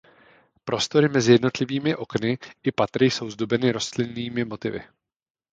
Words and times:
Prostory 0.63 1.09
mezi 1.09 1.31
jednotlivými 1.31 1.95
okny 1.95 2.37
i 2.63 2.71
patry 2.71 3.05
jsou 3.11 3.29
zdobeny 3.29 3.71
rostlinnými 3.71 4.45
motivy. 4.45 4.83